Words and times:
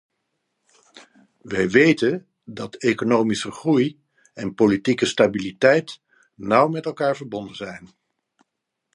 Wij 1.41 1.69
weten 1.69 2.27
dat 2.43 2.75
economische 2.75 3.51
groei 3.51 4.01
en 4.33 4.53
politieke 4.55 5.05
stabiliteit 5.05 5.99
nauw 6.35 6.67
met 6.67 6.85
elkaar 6.85 7.15
zijn 7.15 7.15
verbonden. 7.15 7.87